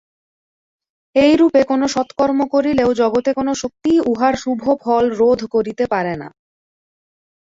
এইরূপে 1.15 1.61
কোন 1.63 1.81
সৎকর্ম 1.87 2.39
করিলেও 2.53 2.89
জগতে 2.93 3.31
কোন 3.33 3.47
শক্তিই 3.53 3.99
উহার 4.11 4.33
শুভ 4.35 4.61
ফল 4.83 5.05
রোধ 5.19 5.39
করিতে 5.53 5.83
পারে 5.93 6.13
না। 6.21 6.27